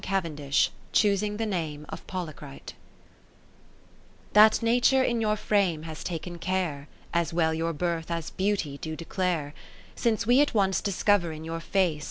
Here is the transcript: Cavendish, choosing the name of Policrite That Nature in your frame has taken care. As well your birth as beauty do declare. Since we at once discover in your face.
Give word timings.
Cavendish, 0.03 0.71
choosing 0.93 1.37
the 1.37 1.45
name 1.45 1.85
of 1.89 2.07
Policrite 2.07 2.73
That 4.33 4.63
Nature 4.63 5.03
in 5.03 5.21
your 5.21 5.35
frame 5.37 5.83
has 5.83 6.03
taken 6.03 6.39
care. 6.39 6.87
As 7.13 7.33
well 7.35 7.53
your 7.53 7.71
birth 7.71 8.09
as 8.09 8.31
beauty 8.31 8.79
do 8.79 8.95
declare. 8.95 9.53
Since 9.95 10.25
we 10.25 10.41
at 10.41 10.55
once 10.55 10.81
discover 10.81 11.31
in 11.31 11.43
your 11.43 11.59
face. 11.59 11.99